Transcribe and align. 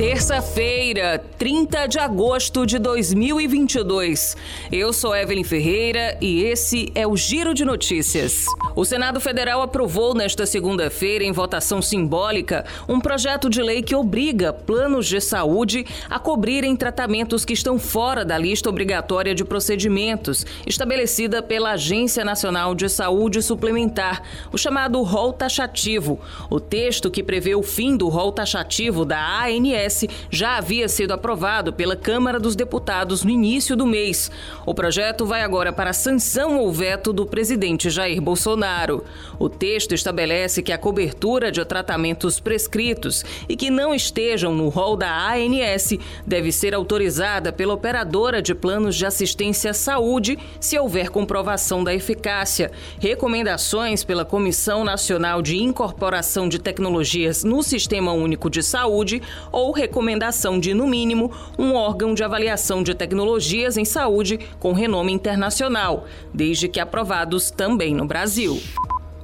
Terça-feira, 0.00 1.22
30 1.36 1.86
de 1.86 1.98
agosto 1.98 2.64
de 2.64 2.78
2022. 2.78 4.34
Eu 4.72 4.94
sou 4.94 5.14
Evelyn 5.14 5.44
Ferreira 5.44 6.16
e 6.22 6.42
esse 6.42 6.90
é 6.94 7.06
o 7.06 7.14
Giro 7.14 7.52
de 7.52 7.66
Notícias. 7.66 8.46
O 8.74 8.82
Senado 8.82 9.20
Federal 9.20 9.60
aprovou 9.60 10.14
nesta 10.14 10.46
segunda-feira, 10.46 11.22
em 11.22 11.32
votação 11.32 11.82
simbólica, 11.82 12.64
um 12.88 12.98
projeto 12.98 13.50
de 13.50 13.62
lei 13.62 13.82
que 13.82 13.94
obriga 13.94 14.54
planos 14.54 15.06
de 15.06 15.20
saúde 15.20 15.84
a 16.08 16.18
cobrirem 16.18 16.74
tratamentos 16.74 17.44
que 17.44 17.52
estão 17.52 17.78
fora 17.78 18.24
da 18.24 18.38
lista 18.38 18.70
obrigatória 18.70 19.34
de 19.34 19.44
procedimentos 19.44 20.46
estabelecida 20.66 21.42
pela 21.42 21.72
Agência 21.72 22.24
Nacional 22.24 22.74
de 22.74 22.88
Saúde 22.88 23.42
Suplementar, 23.42 24.22
o 24.50 24.56
chamado 24.56 25.02
rol 25.02 25.34
taxativo. 25.34 26.18
O 26.48 26.58
texto 26.58 27.10
que 27.10 27.22
prevê 27.22 27.54
o 27.54 27.62
fim 27.62 27.98
do 27.98 28.08
rol 28.08 28.32
taxativo 28.32 29.04
da 29.04 29.44
ANS 29.44 29.89
já 30.30 30.56
havia 30.56 30.88
sido 30.88 31.12
aprovado 31.12 31.72
pela 31.72 31.96
Câmara 31.96 32.38
dos 32.38 32.56
Deputados 32.56 33.24
no 33.24 33.30
início 33.30 33.76
do 33.76 33.86
mês. 33.86 34.30
O 34.64 34.74
projeto 34.74 35.26
vai 35.26 35.42
agora 35.42 35.72
para 35.72 35.92
sanção 35.92 36.58
ou 36.58 36.72
veto 36.72 37.12
do 37.12 37.26
presidente 37.26 37.90
Jair 37.90 38.20
Bolsonaro. 38.20 39.04
O 39.38 39.48
texto 39.48 39.94
estabelece 39.94 40.62
que 40.62 40.72
a 40.72 40.78
cobertura 40.78 41.50
de 41.50 41.64
tratamentos 41.64 42.40
prescritos 42.40 43.24
e 43.48 43.56
que 43.56 43.70
não 43.70 43.94
estejam 43.94 44.54
no 44.54 44.68
rol 44.68 44.96
da 44.96 45.32
ANS 45.32 45.98
deve 46.26 46.52
ser 46.52 46.74
autorizada 46.74 47.52
pela 47.52 47.74
operadora 47.74 48.40
de 48.42 48.54
planos 48.54 48.96
de 48.96 49.06
assistência 49.06 49.70
à 49.70 49.74
saúde 49.74 50.38
se 50.58 50.78
houver 50.78 51.10
comprovação 51.10 51.82
da 51.82 51.94
eficácia. 51.94 52.70
Recomendações 52.98 54.04
pela 54.04 54.24
Comissão 54.24 54.84
Nacional 54.84 55.42
de 55.42 55.56
Incorporação 55.58 56.48
de 56.48 56.58
Tecnologias 56.58 57.44
no 57.44 57.62
Sistema 57.62 58.12
Único 58.12 58.50
de 58.50 58.62
Saúde 58.62 59.22
ou 59.50 59.72
recomendação 59.80 60.60
de, 60.60 60.74
no 60.74 60.86
mínimo, 60.86 61.32
um 61.58 61.74
órgão 61.74 62.12
de 62.14 62.22
avaliação 62.22 62.82
de 62.82 62.94
tecnologias 62.94 63.76
em 63.76 63.84
saúde 63.84 64.38
com 64.58 64.72
renome 64.72 65.12
internacional, 65.12 66.04
desde 66.32 66.68
que 66.68 66.78
aprovados 66.78 67.50
também 67.50 67.94
no 67.94 68.06
Brasil. 68.06 68.60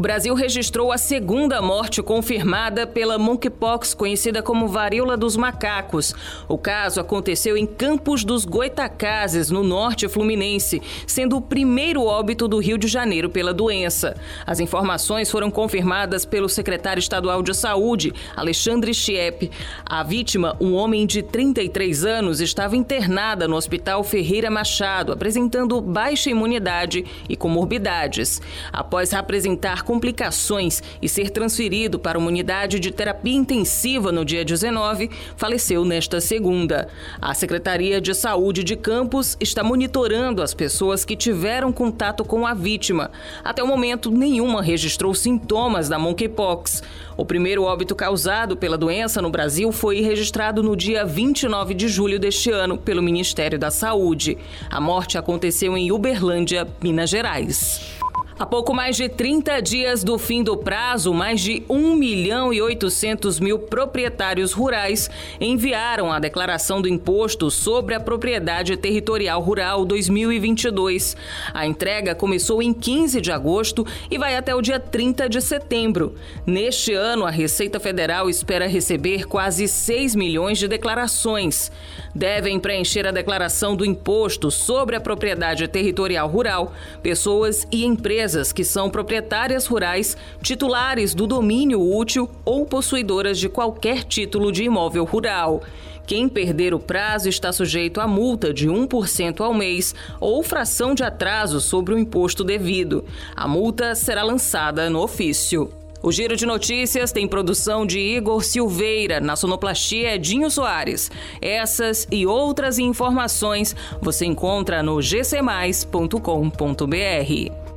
O 0.00 0.08
Brasil 0.10 0.32
registrou 0.32 0.90
a 0.90 0.96
segunda 0.96 1.60
morte 1.60 2.02
confirmada 2.02 2.86
pela 2.86 3.18
monkeypox, 3.18 3.92
conhecida 3.92 4.42
como 4.42 4.66
varíola 4.66 5.14
dos 5.14 5.36
macacos. 5.36 6.14
O 6.48 6.56
caso 6.56 7.02
aconteceu 7.02 7.54
em 7.54 7.66
Campos 7.66 8.24
dos 8.24 8.46
Goitacazes, 8.46 9.50
no 9.50 9.62
norte 9.62 10.08
fluminense, 10.08 10.80
sendo 11.06 11.36
o 11.36 11.42
primeiro 11.42 12.02
óbito 12.02 12.48
do 12.48 12.58
Rio 12.60 12.78
de 12.78 12.88
Janeiro 12.88 13.28
pela 13.28 13.52
doença. 13.52 14.16
As 14.46 14.58
informações 14.58 15.30
foram 15.30 15.50
confirmadas 15.50 16.24
pelo 16.24 16.48
secretário 16.48 16.98
estadual 16.98 17.42
de 17.42 17.52
Saúde, 17.52 18.14
Alexandre 18.34 18.94
Chiep. 18.94 19.50
A 19.84 20.02
vítima, 20.02 20.56
um 20.58 20.72
homem 20.72 21.06
de 21.06 21.22
33 21.22 22.06
anos, 22.06 22.40
estava 22.40 22.74
internada 22.74 23.46
no 23.46 23.54
Hospital 23.54 24.02
Ferreira 24.02 24.50
Machado, 24.50 25.12
apresentando 25.12 25.78
baixa 25.78 26.30
imunidade 26.30 27.04
e 27.28 27.36
comorbidades. 27.36 28.40
Após 28.72 29.12
apresentar 29.12 29.89
complicações 29.90 30.80
e 31.02 31.08
ser 31.08 31.30
transferido 31.30 31.98
para 31.98 32.16
uma 32.16 32.28
unidade 32.28 32.78
de 32.78 32.92
terapia 32.92 33.34
intensiva 33.34 34.12
no 34.12 34.24
dia 34.24 34.44
19, 34.44 35.10
faleceu 35.36 35.84
nesta 35.84 36.20
segunda. 36.20 36.86
A 37.20 37.34
Secretaria 37.34 38.00
de 38.00 38.14
Saúde 38.14 38.62
de 38.62 38.76
Campos 38.76 39.36
está 39.40 39.64
monitorando 39.64 40.44
as 40.44 40.54
pessoas 40.54 41.04
que 41.04 41.16
tiveram 41.16 41.72
contato 41.72 42.24
com 42.24 42.46
a 42.46 42.54
vítima. 42.54 43.10
Até 43.42 43.64
o 43.64 43.66
momento, 43.66 44.12
nenhuma 44.12 44.62
registrou 44.62 45.12
sintomas 45.12 45.88
da 45.88 45.98
monkeypox. 45.98 46.84
O 47.16 47.24
primeiro 47.24 47.64
óbito 47.64 47.96
causado 47.96 48.56
pela 48.56 48.78
doença 48.78 49.20
no 49.20 49.28
Brasil 49.28 49.72
foi 49.72 50.02
registrado 50.02 50.62
no 50.62 50.76
dia 50.76 51.04
29 51.04 51.74
de 51.74 51.88
julho 51.88 52.20
deste 52.20 52.48
ano 52.52 52.78
pelo 52.78 53.02
Ministério 53.02 53.58
da 53.58 53.72
Saúde. 53.72 54.38
A 54.70 54.80
morte 54.80 55.18
aconteceu 55.18 55.76
em 55.76 55.90
Uberlândia, 55.90 56.68
Minas 56.80 57.10
Gerais. 57.10 57.98
Há 58.40 58.46
pouco 58.46 58.72
mais 58.72 58.96
de 58.96 59.06
30 59.06 59.60
dias 59.60 60.02
do 60.02 60.16
fim 60.16 60.42
do 60.42 60.56
prazo, 60.56 61.12
mais 61.12 61.42
de 61.42 61.62
1 61.68 61.94
milhão 61.94 62.50
e 62.50 62.62
800 62.62 63.38
mil 63.38 63.58
proprietários 63.58 64.54
rurais 64.54 65.10
enviaram 65.38 66.10
a 66.10 66.18
declaração 66.18 66.80
do 66.80 66.88
Imposto 66.88 67.50
sobre 67.50 67.94
a 67.94 68.00
Propriedade 68.00 68.78
Territorial 68.78 69.42
Rural 69.42 69.84
2022. 69.84 71.18
A 71.52 71.66
entrega 71.66 72.14
começou 72.14 72.62
em 72.62 72.72
15 72.72 73.20
de 73.20 73.30
agosto 73.30 73.86
e 74.10 74.16
vai 74.16 74.34
até 74.34 74.54
o 74.54 74.62
dia 74.62 74.80
30 74.80 75.28
de 75.28 75.42
setembro. 75.42 76.14
Neste 76.46 76.94
ano, 76.94 77.26
a 77.26 77.30
Receita 77.30 77.78
Federal 77.78 78.30
espera 78.30 78.66
receber 78.66 79.26
quase 79.26 79.68
6 79.68 80.14
milhões 80.14 80.56
de 80.58 80.66
declarações. 80.66 81.70
Devem 82.14 82.58
preencher 82.58 83.06
a 83.06 83.12
declaração 83.12 83.76
do 83.76 83.84
Imposto 83.84 84.50
sobre 84.50 84.96
a 84.96 85.00
Propriedade 85.00 85.68
Territorial 85.68 86.26
Rural 86.26 86.72
pessoas 87.02 87.68
e 87.70 87.84
empresas 87.84 88.29
empresas 88.30 88.52
que 88.52 88.64
são 88.64 88.88
proprietárias 88.88 89.66
rurais, 89.66 90.16
titulares 90.40 91.14
do 91.14 91.26
domínio 91.26 91.80
útil 91.80 92.30
ou 92.44 92.64
possuidoras 92.64 93.38
de 93.38 93.48
qualquer 93.48 94.04
título 94.04 94.52
de 94.52 94.62
imóvel 94.62 95.04
rural. 95.04 95.62
Quem 96.06 96.28
perder 96.28 96.72
o 96.72 96.78
prazo 96.78 97.28
está 97.28 97.52
sujeito 97.52 98.00
a 98.00 98.06
multa 98.06 98.54
de 98.54 98.68
1% 98.68 99.40
ao 99.40 99.52
mês 99.52 99.94
ou 100.20 100.42
fração 100.42 100.94
de 100.94 101.02
atraso 101.02 101.60
sobre 101.60 101.94
o 101.94 101.98
imposto 101.98 102.44
devido. 102.44 103.04
A 103.34 103.48
multa 103.48 103.94
será 103.94 104.22
lançada 104.22 104.88
no 104.88 105.02
ofício. 105.02 105.70
O 106.02 106.10
Giro 106.10 106.34
de 106.34 106.46
Notícias 106.46 107.12
tem 107.12 107.28
produção 107.28 107.84
de 107.84 107.98
Igor 107.98 108.42
Silveira, 108.42 109.20
na 109.20 109.36
sonoplastia 109.36 110.14
Edinho 110.14 110.50
Soares. 110.50 111.10
Essas 111.42 112.08
e 112.10 112.26
outras 112.26 112.78
informações 112.78 113.76
você 114.00 114.24
encontra 114.24 114.82
no 114.82 114.98
gcmais.com.br. 115.00 117.69